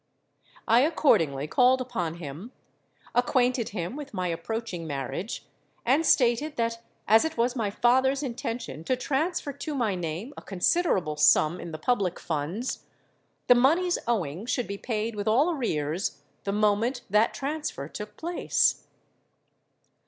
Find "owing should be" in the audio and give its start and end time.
14.07-14.79